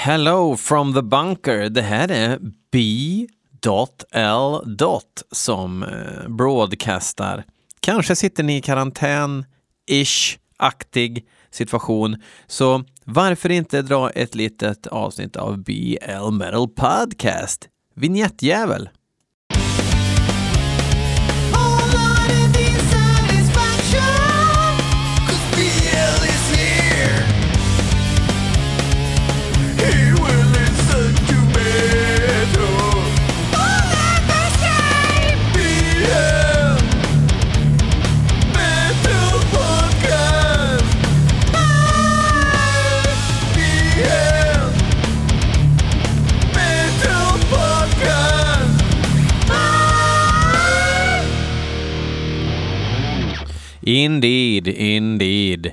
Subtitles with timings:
[0.00, 1.68] Hello from the bunker.
[1.68, 2.38] Det här är
[2.72, 3.26] B.L.
[5.32, 7.44] som eh, broadcastar.
[7.80, 12.16] Kanske sitter ni i karantän-ish-aktig situation.
[12.46, 17.68] Så varför inte dra ett litet avsnitt av BL Metal Podcast?
[17.94, 18.88] Vignettjävel!
[53.88, 55.66] Indeed, indeed.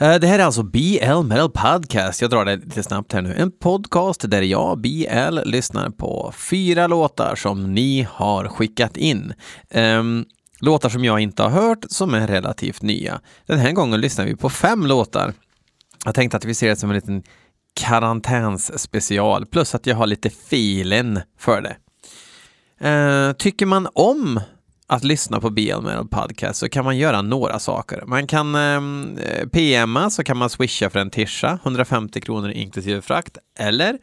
[0.00, 2.22] Eh, det här är alltså BL Metal Podcast.
[2.22, 3.34] Jag drar det lite snabbt här nu.
[3.34, 9.32] En podcast där jag, BL, lyssnar på fyra låtar som ni har skickat in.
[9.70, 10.24] Ehm,
[10.60, 13.20] låtar som jag inte har hört, som är relativt nya.
[13.46, 15.32] Den här gången lyssnar vi på fem låtar.
[16.04, 17.22] Jag tänkte att vi ser det som en liten
[17.74, 21.76] karantänsspecial, plus att jag har lite filen för det.
[22.88, 24.40] Eh, tycker man om
[24.90, 28.04] att lyssna på BL Metal Podcast så kan man göra några saker.
[28.06, 33.38] Man kan eh, PMa så kan man swisha för en tisha, 150 kronor inklusive frakt.
[33.58, 33.98] Eller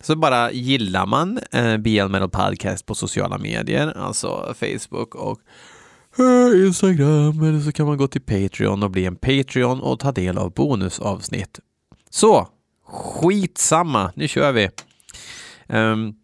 [0.00, 5.38] så bara gillar man eh, BL Metal Podcast på sociala medier, alltså Facebook och
[6.18, 7.42] eh, Instagram.
[7.42, 10.52] Eller så kan man gå till Patreon och bli en Patreon och ta del av
[10.52, 11.60] bonusavsnitt.
[12.10, 12.48] Så,
[12.86, 14.70] skitsamma, nu kör vi.
[15.68, 16.14] Um,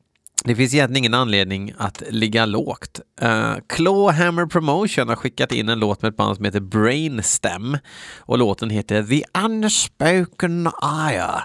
[0.45, 3.01] det finns egentligen ingen anledning att ligga lågt.
[3.23, 7.79] Uh, Clawhammer Promotion har skickat in en låt med ett band som heter Brainstem
[8.19, 10.71] och låten heter The Unspoken
[11.11, 11.43] Ire.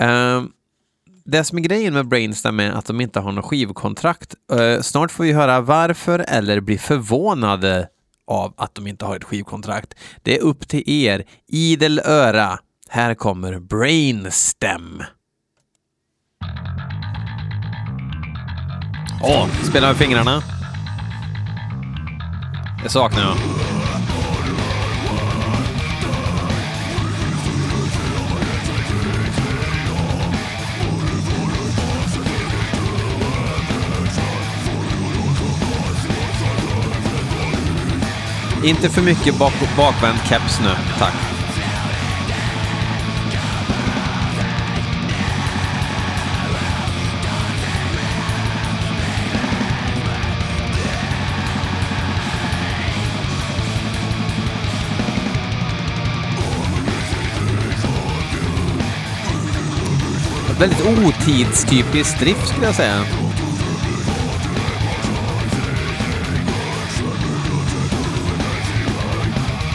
[0.00, 0.42] Uh, eh,
[1.24, 4.34] det som är grejen med Brainstem är att de inte har något skivkontrakt.
[4.52, 7.88] Uh, snart får vi höra varför eller bli förvånade
[8.26, 9.94] av att de inte har ett skivkontrakt.
[10.22, 11.24] Det är upp till er.
[11.46, 12.58] Idel öra.
[12.88, 15.02] Här kommer Brainstem.
[19.20, 20.42] Åh, spela med fingrarna.
[22.82, 23.36] Det saknar jag.
[38.64, 41.37] Inte för mycket bak bakvänd keps nu, tack.
[60.58, 63.04] Väldigt otidstypisk drift skulle jag säga.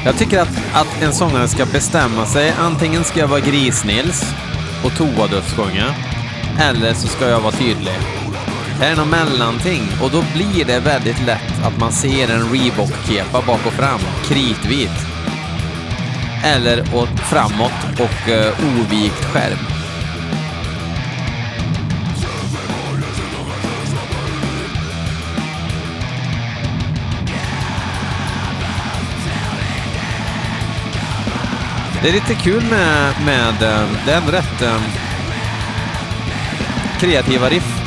[0.05, 2.53] Jag tycker att, att en sångare ska bestämma sig.
[2.59, 4.33] Antingen ska jag vara Gris-Nils
[4.85, 5.95] och toadödssjunga.
[6.59, 7.93] Eller så ska jag vara tydlig.
[8.79, 13.41] Det är något mellanting och då blir det väldigt lätt att man ser en Reebok-kepa
[13.47, 15.07] bak och fram, kritvit.
[16.43, 19.72] Eller åt framåt och uh, ovikt skärm.
[32.03, 34.81] Det är lite kul med, med eh, det är ändå rätt um,
[36.99, 37.79] kreativa riff.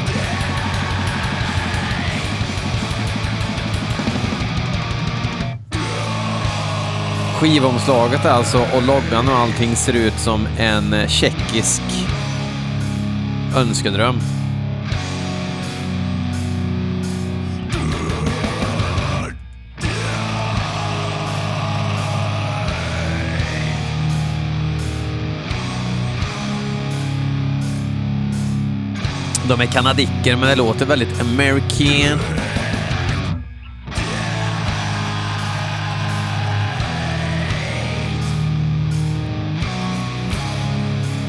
[7.34, 11.82] Skivomslaget alltså och loggan och allting ser ut som en tjeckisk
[13.56, 14.35] önskedröm.
[29.48, 32.18] De är kanadicker, men det låter väldigt American.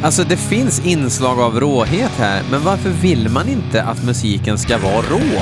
[0.03, 4.77] Alltså, det finns inslag av råhet här, men varför vill man inte att musiken ska
[4.77, 5.41] vara rå?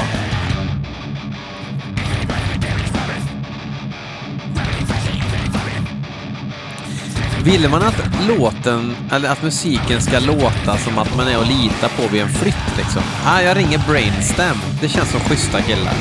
[7.45, 11.89] Ville man att låten, eller att musiken ska låta som att man är och lita
[11.89, 13.01] på vid en flytt liksom?
[13.25, 14.57] Ah, jag ringer Brainstem.
[14.81, 15.93] Det känns som schyssta killar.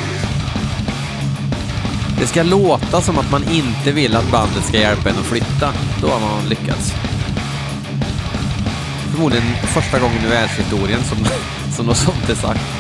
[2.20, 5.73] Det ska låta som att man inte vill att bandet ska hjälpa en att flytta.
[6.00, 6.93] Då har man lyckats.
[9.11, 11.19] förmodligen första gången i världshistorien som,
[11.76, 12.74] som något sånt är sagt.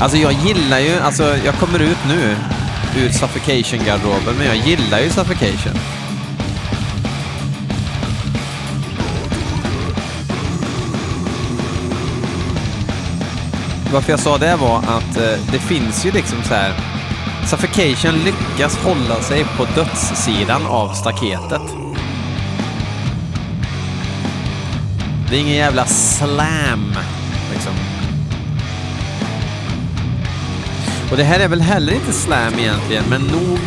[0.00, 2.36] Alltså jag gillar ju, alltså jag kommer ut nu
[2.96, 5.78] ur suffocation-garderoben, men jag gillar ju suffocation.
[13.92, 16.72] Varför jag sa det var att eh, det finns ju liksom så här
[17.48, 21.62] Suffocation lyckas hålla sig på dödssidan av staketet.
[25.30, 26.94] Det är ingen jävla slam,
[31.10, 33.60] Och det här är väl heller inte slam egentligen, men nog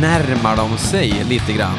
[0.00, 1.78] närmar de sig lite grann.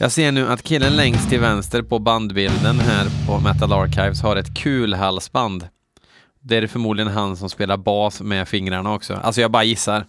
[0.00, 4.36] Jag ser nu att killen längst till vänster på bandbilden här på Metal Archives har
[4.36, 5.68] ett kulhalsband.
[6.40, 9.14] Det är förmodligen han som spelar bas med fingrarna också.
[9.14, 10.06] Alltså jag bara gissar.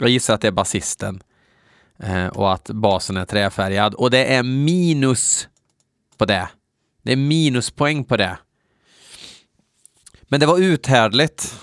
[0.00, 1.22] Jag gissar att det är basisten.
[1.98, 3.94] Eh, och att basen är träfärgad.
[3.94, 5.48] Och det är minus
[6.16, 6.48] på det.
[7.02, 8.38] Det är minuspoäng på det.
[10.22, 11.54] Men det var uthärdligt.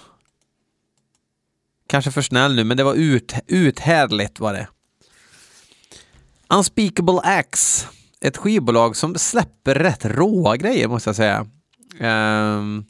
[1.88, 4.68] Kanske för snäll nu, men det var ut, uthärdligt var det.
[6.50, 7.88] Unspeakable X.
[8.22, 11.48] ett skivbolag som släpper rätt råa grejer måste jag säga.
[12.00, 12.86] Um,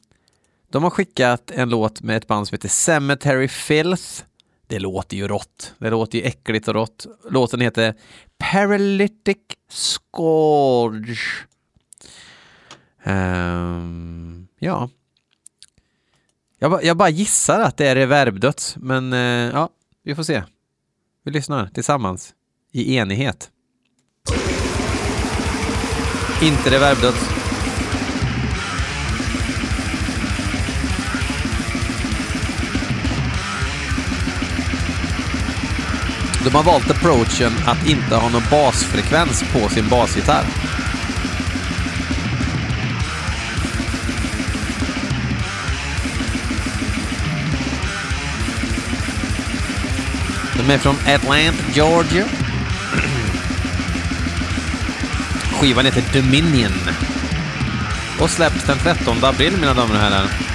[0.72, 4.24] de har skickat en låt med ett band som heter Cemetery Filth.
[4.68, 5.74] Det låter ju rått.
[5.78, 7.06] Det låter ju äckligt och rått.
[7.30, 7.96] Låten heter
[8.38, 9.38] Paralytic
[9.70, 11.48] Scourge.
[13.10, 14.90] Um, ja.
[16.60, 19.70] Jag, jag, bara gissar att det är reverbdöds, men uh, ja,
[20.04, 20.44] vi får se.
[21.24, 22.34] Vi lyssnar tillsammans
[22.72, 23.52] i enighet.
[26.42, 27.40] Inte reverbdöds.
[36.44, 40.46] De har valt approachen att inte ha någon basfrekvens på sin basgitarr.
[50.70, 52.26] De är från Atlanta, Georgia.
[55.60, 56.72] Skivan heter Dominion.
[58.20, 60.49] Och släpps den 13 april, mina damer och herrar.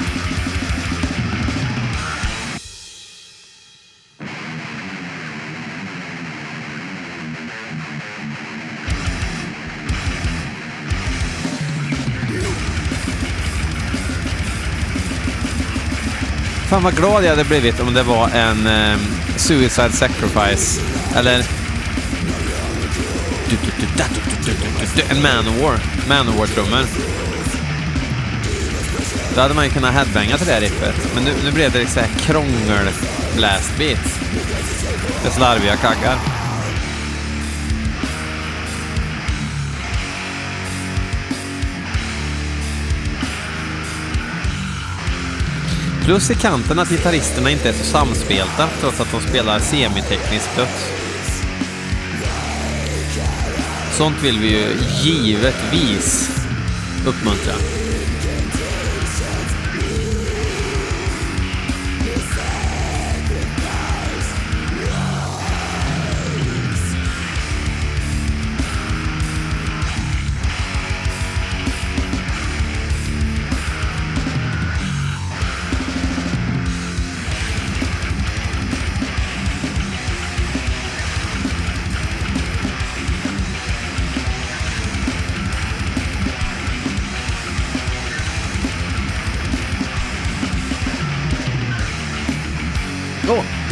[16.75, 18.99] Fan vad glad jag hade blivit om det var en eh,
[19.37, 20.81] Suicide Sacrifice.
[21.17, 21.45] Eller...
[25.11, 25.79] En Manowar.
[26.09, 26.87] Manowar-trummor.
[29.35, 30.95] Då hade man ju kunnat headbanga till det här riffet.
[31.15, 32.89] Men nu, nu blev det så här krångel
[33.37, 34.21] blastbeat.
[35.25, 36.34] Det slarviga kaggar.
[46.05, 50.91] Plus i kanten att gitarristerna inte är så samspelta trots att de spelar semitekniskt döds.
[53.93, 54.67] Sånt vill vi ju
[55.03, 56.31] givetvis
[57.07, 57.84] uppmuntra.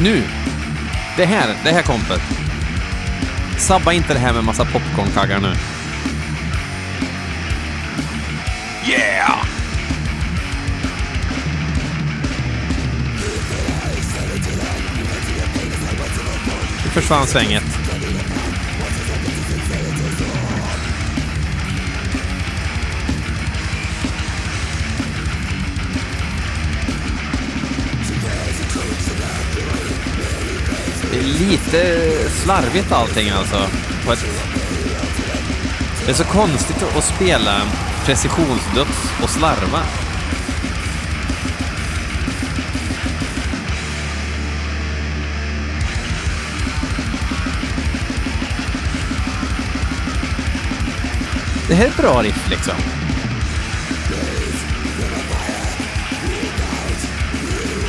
[0.00, 0.22] Nu!
[1.16, 2.20] Det här, det här kompet.
[3.58, 5.52] Sabba inte det här med massa popcornkaggar nu.
[8.92, 9.46] Yeah!
[16.84, 17.81] Nu försvann svänget.
[31.22, 33.56] Lite slarvigt allting alltså.
[34.06, 34.24] På ett...
[36.04, 37.60] Det är så konstigt att spela
[38.04, 39.80] precisionsdöds och slarva.
[51.72, 52.74] det här är ett bra riff liksom.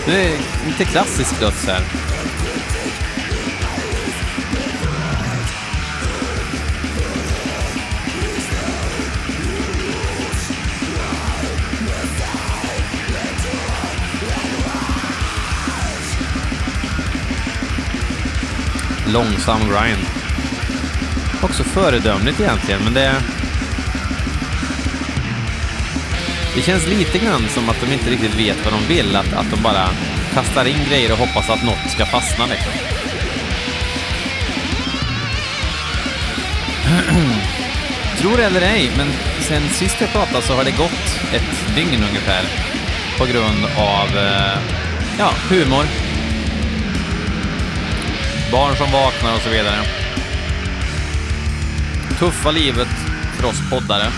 [0.06, 0.38] Det är
[0.68, 2.03] lite klassisk döds här.
[19.14, 20.06] Långsam grind.
[21.42, 23.16] Också föredömligt egentligen, men det...
[26.56, 29.52] Det känns lite grann som att de inte riktigt vet vad de vill, att, att
[29.52, 29.90] de bara
[30.34, 32.72] kastar in grejer och hoppas att något ska fastna liksom.
[38.18, 39.08] Tror eller ej, men
[39.42, 42.44] sen sist jag pratade så har det gått ett dygn ungefär
[43.18, 44.58] på grund av eh,
[45.20, 45.86] ja, humor,
[48.54, 49.86] barn som vaknar och så vidare.
[52.20, 52.88] Tuffa livet
[53.38, 54.12] för oss poddare.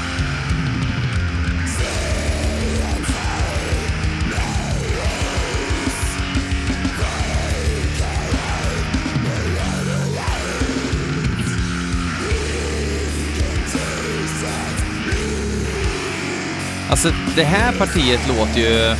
[16.90, 18.96] Alltså, det här partiet låter ju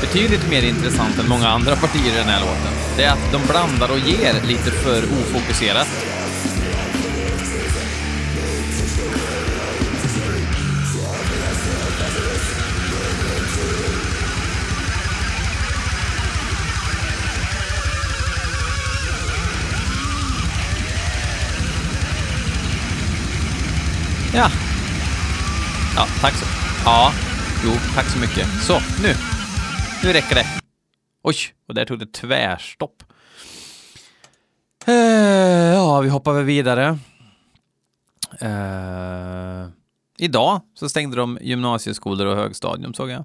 [0.00, 2.72] betydligt mer intressant än många andra partier i den här låten.
[2.96, 5.88] Det är att de blandar och ger lite för ofokuserat.
[24.34, 24.50] Ja.
[25.96, 26.46] Ja, tack så
[26.84, 27.12] Ja,
[27.64, 28.46] jo, tack så mycket.
[28.62, 29.35] Så, nu.
[30.04, 30.46] Nu räcker det.
[31.22, 31.36] Oj,
[31.68, 33.02] och där tog det tvärstopp.
[34.86, 34.94] Eh,
[35.74, 36.98] ja, vi hoppar väl vidare.
[38.40, 39.68] Eh,
[40.18, 43.24] idag så stängde de gymnasieskolor och högstadium såg jag.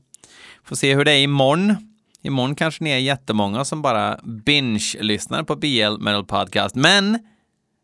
[0.63, 1.75] Får se hur det är imorgon.
[2.21, 6.75] Imorgon kanske ni är jättemånga som bara binge-lyssnar på BL Metal Podcast.
[6.75, 7.19] Men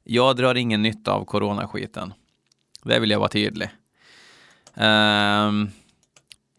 [0.04, 2.14] jag drar ingen nytta av coronaskiten.
[2.84, 3.70] Det vill jag vara tydlig.
[4.74, 5.72] Um,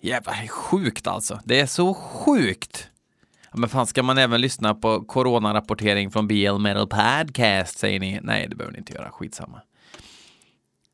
[0.00, 1.40] jävlar, sjukt alltså.
[1.44, 2.90] Det är så sjukt.
[3.52, 8.20] Men fan, ska man även lyssna på coronarapportering från BL Metal Podcast, säger ni?
[8.22, 9.10] Nej, det behöver ni inte göra.
[9.10, 9.60] Skitsamma.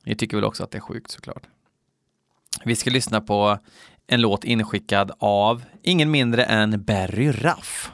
[0.05, 1.43] Ni tycker väl också att det är sjukt såklart.
[2.65, 3.59] Vi ska lyssna på
[4.07, 7.93] en låt inskickad av ingen mindre än Barry Raff.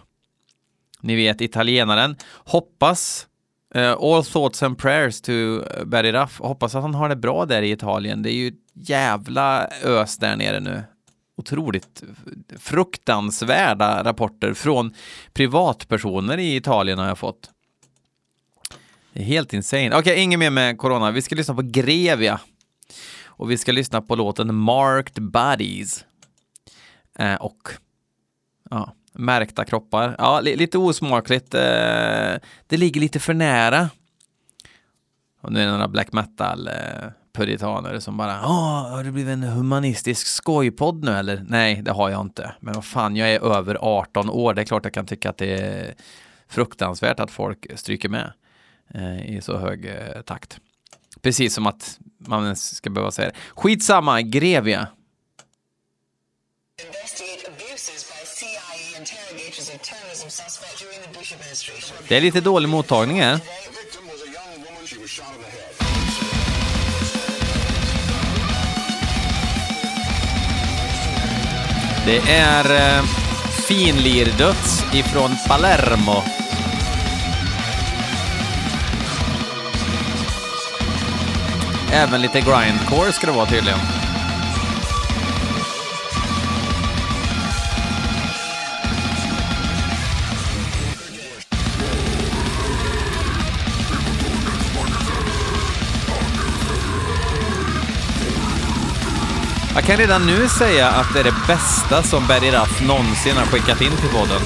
[1.00, 2.16] Ni vet italienaren.
[2.44, 3.26] Hoppas
[3.76, 6.40] Uh, all thoughts and prayers to eh, Barry Raff.
[6.40, 8.22] Hoppas att han har det bra där i Italien.
[8.22, 10.82] Det är ju jävla ös där nere nu.
[11.40, 12.02] Otroligt
[12.58, 14.94] fruktansvärda rapporter från
[15.32, 17.50] privatpersoner i Italien har jag fått.
[19.12, 19.88] Det är helt insane.
[19.88, 21.10] Okej, okay, inget mer med corona.
[21.10, 22.40] Vi ska lyssna på Grevia.
[23.24, 26.04] Och vi ska lyssna på låten Marked Bodies.
[27.18, 27.68] Eh, och
[28.70, 30.16] ja, Märkta kroppar.
[30.18, 31.54] Ja, li lite osmakligt.
[31.54, 31.60] Eh,
[32.66, 33.90] det ligger lite för nära.
[35.40, 39.32] Och nu är det några black metal eh, puritaner som bara Åh, har det blivit
[39.32, 41.44] en humanistisk skojpodd nu eller?
[41.48, 42.54] Nej, det har jag inte.
[42.60, 44.54] Men vad fan, jag är över 18 år.
[44.54, 45.94] Det är klart jag kan tycka att det är
[46.48, 48.32] fruktansvärt att folk stryker med
[48.94, 50.60] eh, i så hög eh, takt.
[51.22, 53.34] Precis som att man ska behöva säga det.
[53.54, 54.88] Skitsamma, Grevia.
[62.08, 63.40] Det är lite dålig mottagning här.
[72.10, 73.04] Det är eh,
[73.68, 76.22] finlirdöds ifrån Palermo.
[81.92, 83.99] Även lite grindcore ska det vara tydligen.
[99.90, 103.80] Kan redan nu säga att det är det bästa som Berry Raff någonsin har skickat
[103.80, 104.40] in till podden.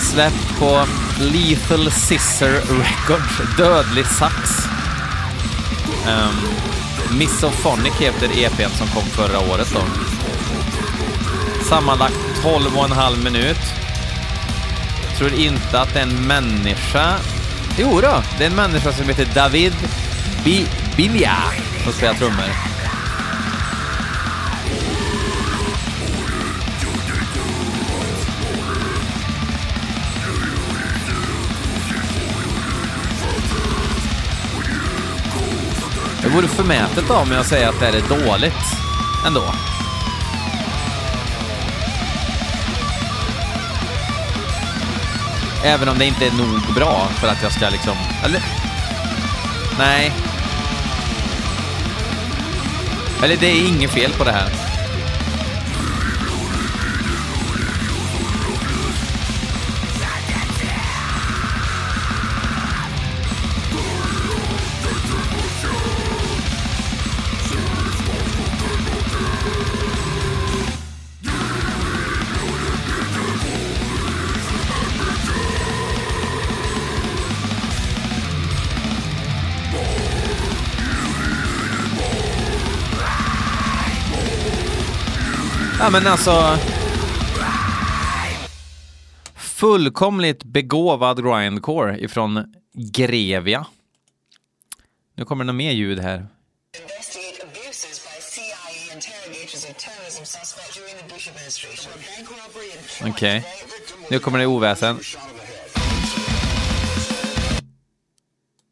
[0.00, 0.86] Släppt på
[1.20, 4.66] Lethal Scissor Records, Dödlig Sax.
[6.06, 9.82] Um, Misophonic heter EPn som kom förra året då.
[11.64, 13.89] Sammanlagt 12 och en halv minut
[15.20, 17.16] tror inte att det är en människa.
[17.78, 19.72] Jo då, det är en människa som heter David
[20.44, 21.36] Bi Bilja
[21.84, 22.44] som spelar trummor.
[36.22, 38.54] Det vore förmätet av mig att säga att det här är dåligt
[39.26, 39.69] ändå.
[45.64, 47.96] Även om det inte är nog bra för att jag ska liksom...
[48.24, 48.42] Eller?
[49.78, 50.12] Nej.
[53.22, 54.59] Eller det är inget fel på det här.
[85.90, 86.58] Ja men alltså...
[89.36, 93.66] Fullkomligt begåvad grindcore ifrån Grevia.
[95.14, 96.26] Nu kommer det något mer ljud här.
[103.02, 103.44] and Okej.
[104.10, 104.98] Nu kommer det oväsen.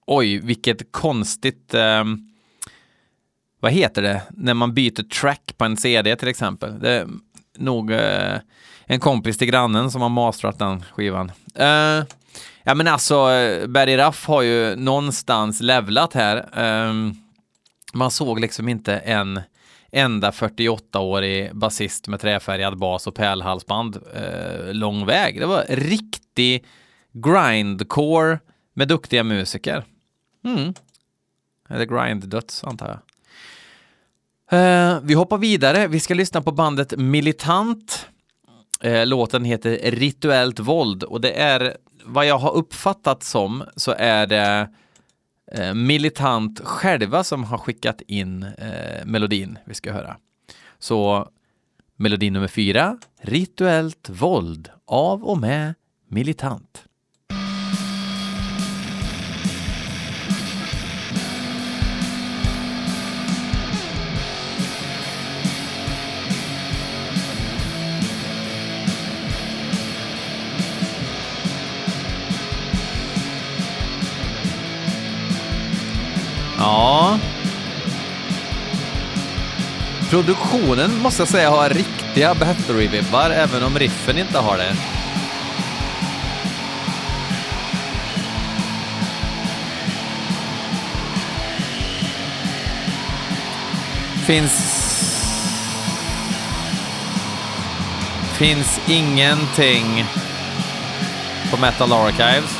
[0.06, 1.74] Oj, vilket konstigt...
[1.74, 2.27] ehm,
[3.60, 4.22] vad heter det?
[4.30, 6.80] När man byter track på en CD till exempel.
[6.80, 7.08] Det är
[7.58, 8.38] nog eh,
[8.86, 11.32] en kompis till grannen som har mastrat den skivan.
[11.54, 12.04] Eh,
[12.62, 16.36] ja men alltså, eh, Barry Ruff har ju någonstans levlat här.
[16.36, 16.92] Eh,
[17.92, 19.40] man såg liksom inte en
[19.92, 25.40] enda 48-årig basist med träfärgad bas och pärlhalsband eh, lång väg.
[25.40, 26.64] Det var riktig
[27.12, 28.38] grindcore
[28.74, 29.84] med duktiga musiker.
[30.44, 30.74] Mm.
[31.68, 32.98] Eller grind-döds antar jag.
[34.50, 35.88] Eh, vi hoppar vidare.
[35.88, 38.06] Vi ska lyssna på bandet Militant.
[38.80, 44.26] Eh, låten heter Rituellt våld och det är vad jag har uppfattat som så är
[44.26, 44.68] det
[45.52, 48.46] eh, Militant själva som har skickat in
[49.04, 50.16] melodin vi ska höra.
[50.78, 51.28] Så
[51.96, 55.74] melodi nummer fyra, Rituellt våld av och med
[56.08, 56.87] Militant.
[76.58, 77.18] Ja.
[80.10, 84.74] Produktionen måste jag säga har riktiga Bathory-vibbar, även om riffen inte har det.
[94.26, 94.74] Finns...
[98.38, 100.04] Finns ingenting
[101.50, 102.57] på Metal Archives.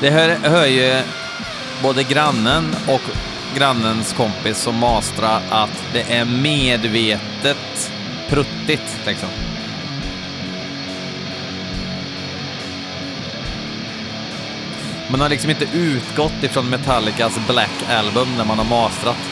[0.00, 1.02] Det hör, hör ju
[1.82, 3.00] både grannen och
[3.54, 7.92] grannens kompis som mastrar att det är medvetet
[8.28, 9.28] pruttigt liksom.
[15.10, 19.29] Man har liksom inte utgått ifrån Metallicas Black Album när man har mastrat.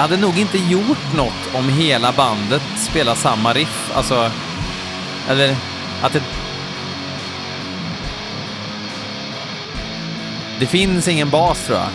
[0.00, 3.90] Det hade nog inte gjort något om hela bandet spelar samma riff.
[3.94, 4.30] Alltså,
[5.28, 5.56] eller
[6.02, 6.22] att det...
[10.58, 11.88] Det finns ingen bas tror jag.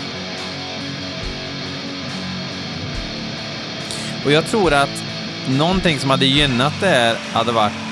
[4.26, 5.04] Och jag tror att
[5.48, 7.85] någonting som hade gynnat det här hade varit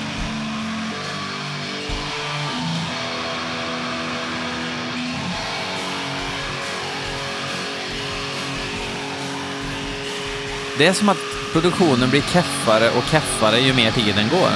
[10.78, 11.18] Det är som att
[11.52, 14.50] produktionen blir keffare och keffare ju mer tiden går.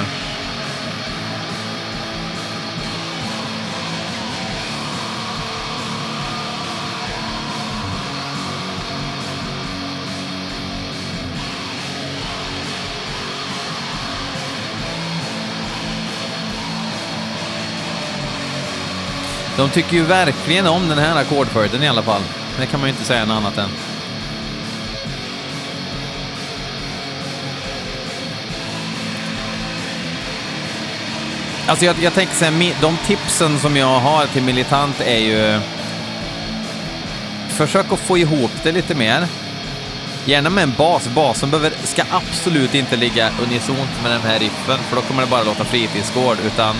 [19.57, 22.21] De tycker ju verkligen om den här ackordföljden i alla fall.
[22.59, 23.88] Det kan man ju inte säga något annat än.
[31.69, 35.59] Alltså jag, jag tänker så här, de tipsen som jag har till militant är ju...
[37.49, 39.27] Försök att få ihop det lite mer.
[40.25, 41.07] Gärna med en bas.
[41.15, 45.29] Basen behöver, ska absolut inte ligga unisont med den här riffen, för då kommer det
[45.29, 46.75] bara låta fritidsgård, utan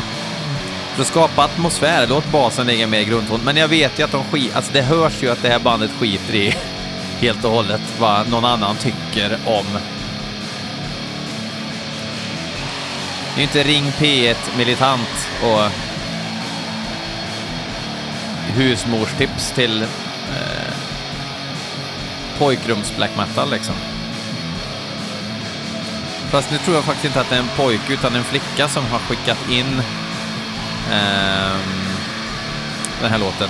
[0.93, 3.41] för att skapa atmosfär, låt basen ligga mer i grundton.
[3.43, 5.91] Men jag vet ju att de skit, alltså det hörs ju att det här bandet
[5.99, 6.55] skiter i
[7.19, 9.65] helt och hållet vad någon annan tycker om.
[13.35, 15.71] Det är ju inte Ring P1 militant och
[18.55, 20.73] husmorstips till eh,
[22.37, 23.75] pojkrums black metal liksom.
[26.31, 28.85] Fast nu tror jag faktiskt inte att det är en pojke utan en flicka som
[28.85, 29.79] har skickat in
[30.91, 31.57] eh,
[33.01, 33.49] den här låten.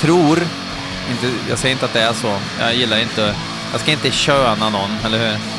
[0.00, 0.38] Tror,
[1.10, 3.34] inte, jag säger inte att det är så, jag gillar inte,
[3.72, 5.57] jag ska inte köna någon, eller hur?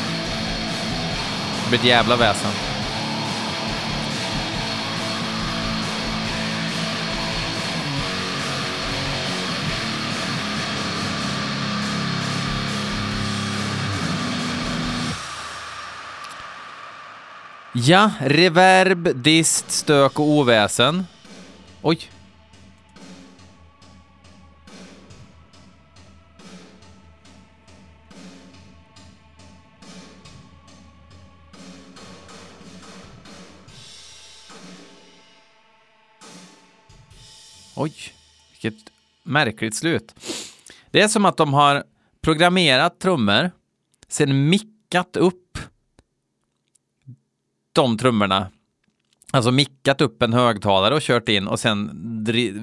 [1.70, 2.52] Det blir ett jävla väsen.
[17.74, 21.08] Ja, reverb, dist, stök och oväsen.
[21.82, 22.10] Oj.
[37.82, 37.94] Oj,
[38.52, 38.92] vilket
[39.24, 40.16] märkligt slut.
[40.92, 41.84] Det är som att de har
[42.22, 43.52] programmerat trummor,
[44.08, 45.58] sen mickat upp
[47.74, 48.48] de trummorna.
[49.32, 51.90] Alltså mickat upp en högtalare och kört in och sen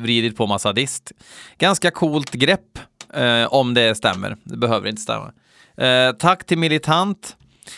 [0.03, 1.13] vridit på massa dist.
[1.59, 2.79] Ganska coolt grepp
[3.15, 4.37] eh, om det stämmer.
[4.45, 5.33] Det behöver inte stämma.
[5.77, 7.37] Eh, tack till Militant.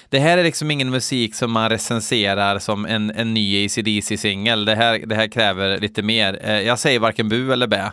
[0.09, 4.65] Det här är liksom ingen musik som man recenserar som en, en ny ACDC-singel.
[4.65, 6.41] Det här, det här kräver lite mer.
[6.43, 7.93] Eh, jag säger varken bu eller bä.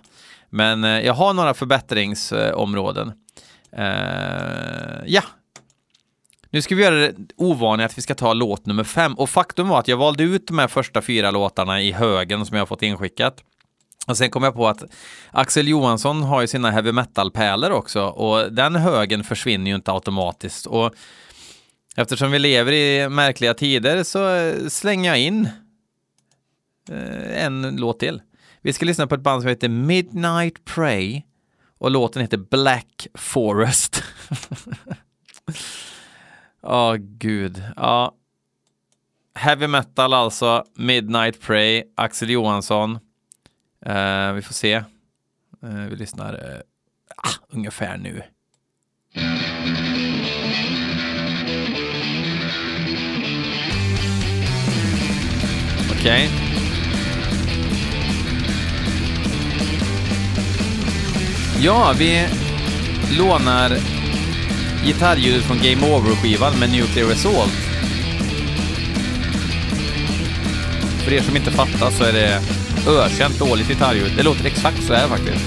[0.50, 3.12] Men eh, jag har några förbättringsområden.
[3.78, 3.86] Eh,
[5.06, 5.24] ja,
[6.50, 9.14] nu ska vi göra det ovanliga att vi ska ta låt nummer fem.
[9.14, 12.56] Och faktum var att jag valde ut de här första fyra låtarna i högen som
[12.56, 13.44] jag har fått inskickat.
[14.08, 14.84] Och sen kom jag på att
[15.32, 20.66] Axel Johansson har ju sina heavy metal-pärlor också och den högen försvinner ju inte automatiskt.
[20.66, 20.96] Och
[21.96, 25.50] eftersom vi lever i märkliga tider så eh, slänger jag in
[26.90, 28.22] eh, en låt till.
[28.62, 31.22] Vi ska lyssna på ett band som heter Midnight Prey
[31.78, 34.04] och låten heter Black Forest.
[36.68, 37.64] Ja, gud.
[37.76, 38.16] Ja.
[39.36, 42.92] Heavy metal alltså, Midnight Prey, Axel Johansson.
[43.88, 44.84] Uh, vi får se.
[45.64, 46.62] Uh, vi lyssnar uh,
[47.50, 48.24] ungefär nu.
[56.06, 56.30] Okej.
[61.62, 62.28] Ja, vi
[63.18, 63.78] lånar
[64.86, 67.52] gitarrljudet från Game Over-skivan med Nuclear Assault.
[71.04, 72.42] För er som inte fattar så är det
[72.88, 74.12] ökänt dåligt gitarrljud.
[74.18, 75.46] Det låter exakt så här faktiskt.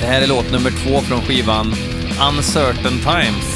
[0.00, 1.74] Det här är låt nummer två från skivan
[2.28, 3.55] Uncertain Times.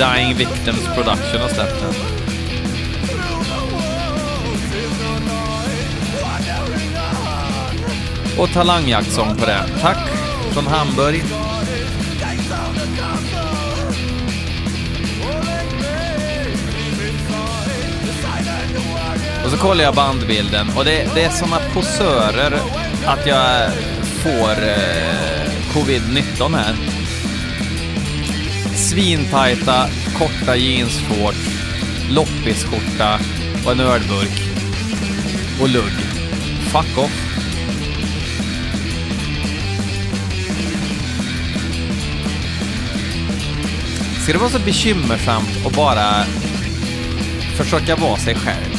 [0.00, 1.94] Dying Victims Production har släppt den.
[8.38, 9.64] Och talangjaktsång på det.
[9.80, 10.08] Tack
[10.52, 11.22] från Hamburg.
[19.44, 22.60] Och så kollar jag bandbilden och det, det är såna posörer
[23.06, 23.72] att jag
[24.22, 26.99] får eh, covid-19 här.
[28.90, 31.38] Svintajta, korta jeansshorts,
[32.10, 33.20] loppisskjorta
[33.64, 34.42] och en ölburk.
[35.60, 35.92] Och lugg.
[36.72, 37.12] Fuck off.
[44.22, 46.24] Ska det vara så bekymmersamt att bara
[47.56, 48.74] försöka vara sig själv?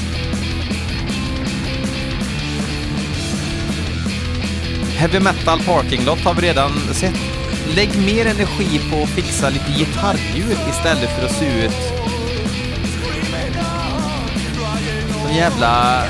[4.98, 7.41] Heavy Metal Parking Lot har vi redan sett.
[7.76, 12.02] Lägg mer energi på att fixa lite gitarrljud istället för att se ut
[15.32, 16.04] som jävla...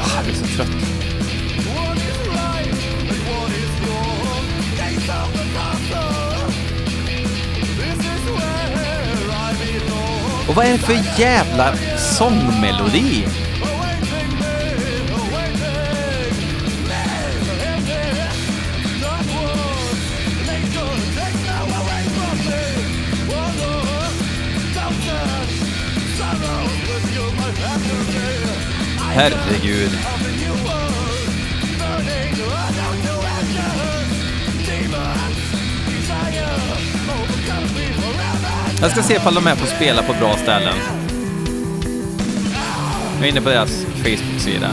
[0.00, 0.68] Ah, jag blir så trött.
[10.48, 13.24] Och vad är det för jävla sångmelodi?
[28.98, 29.90] Herregud.
[38.80, 40.74] Jag ska se ifall de är på spela på bra ställen.
[43.16, 44.70] Jag är inne på deras Facebook-sida.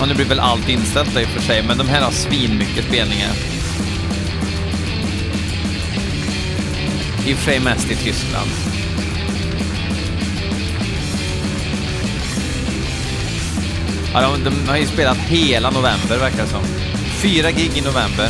[0.00, 2.84] Och nu blir väl allt inställt i och för sig, men de här har svinmycket
[2.84, 3.55] spelningar.
[7.26, 8.50] I och för sig mest i Tyskland.
[14.12, 16.64] Ja, de, de har ju spelat hela november verkar det som.
[17.22, 18.28] Fyra gig i november.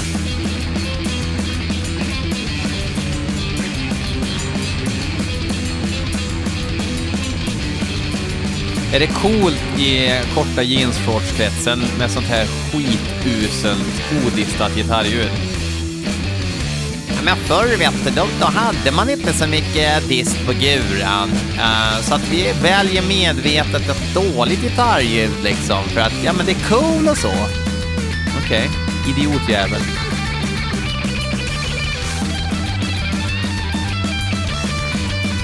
[8.93, 15.56] Är det coolt i korta jeansshortskretsen med sånt här skituselt odistat gitarrljud?
[17.27, 21.31] Men förr vet du, då, då hade man inte så mycket dist på guran.
[21.55, 25.85] Uh, så att vi väljer medvetet ett dåligt gitarrljud liksom.
[25.85, 27.33] För att, ja men det är cool och så.
[28.45, 29.13] Okej, okay.
[29.13, 29.81] idiotjävel.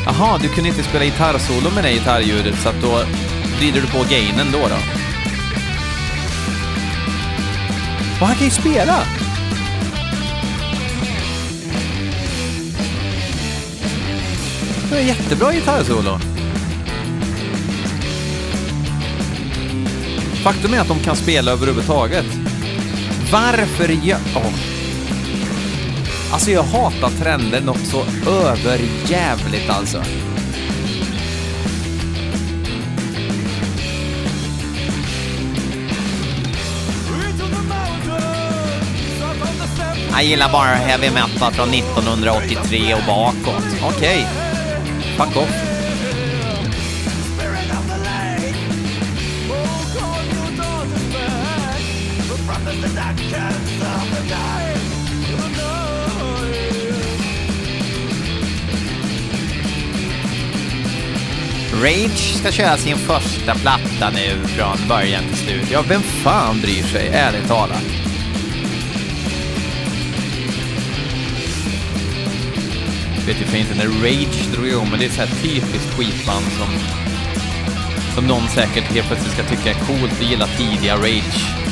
[0.07, 3.03] Jaha, du kunde inte spela gitarrsolo med det gitarrljudet så att då
[3.59, 4.79] vrider du på gainen då då?
[8.21, 9.22] Och han kan ju spela!
[14.93, 16.19] Var är jättebra gitarrsolo.
[20.45, 22.27] Faktum är att de kan spela överhuvudtaget.
[23.33, 24.17] Varför gör...
[24.17, 24.53] Oh.
[26.33, 30.03] Alltså jag hatar trender något så överjävligt alltså.
[40.13, 43.65] Jag gillar bara heavy metal från 1983 och bakåt.
[43.83, 44.27] Okej.
[44.27, 44.42] Okay.
[45.17, 45.73] Fuck off.
[61.83, 65.71] Rage ska köra sin första platta nu från början till slut.
[65.71, 68.02] Ja, vem fan bryr sig, ärligt talat?
[73.27, 76.45] Vet ju för inte när Rage drog igång, men det är så här typiskt skitband
[76.45, 76.69] som,
[78.15, 81.63] som någon säkert helt plötsligt ska tycka är coolt och gilla tidiga Rage.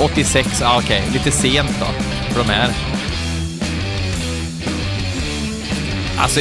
[0.00, 1.12] 86, ah, okej, okay.
[1.12, 1.86] lite sent då,
[2.32, 2.70] för de här.
[6.18, 6.40] Alltså,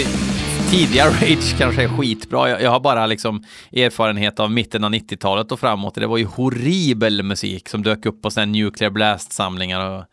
[0.71, 2.49] tidiga Rage kanske är skitbra.
[2.49, 5.95] Jag, jag, har bara liksom erfarenhet av mitten av 90-talet och framåt.
[5.95, 10.05] Det var ju horribel musik som dök upp på sådana Nuclear Blast-samlingar och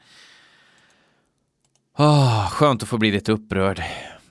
[1.99, 3.83] Oh, skönt att få bli lite upprörd.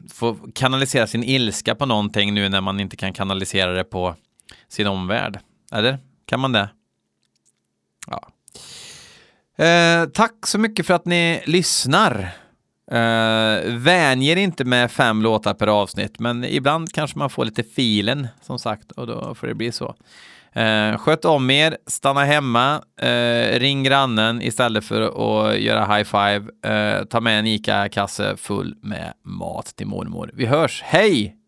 [0.09, 4.15] Få kanalisera sin ilska på någonting nu när man inte kan kanalisera det på
[4.67, 5.39] sin omvärld.
[5.71, 5.99] Eller?
[6.25, 6.69] Kan man det?
[8.07, 8.27] Ja.
[9.65, 12.29] Eh, tack så mycket för att ni lyssnar.
[12.91, 18.27] Eh, vänjer inte med fem låtar per avsnitt, men ibland kanske man får lite filen
[18.41, 19.95] som sagt och då får det bli så.
[20.55, 26.45] Eh, sköt om er, stanna hemma, eh, ring grannen istället för att göra high five.
[26.65, 30.31] Eh, ta med en ICA-kasse full med mat till mormor.
[30.33, 31.40] Vi hörs, hej!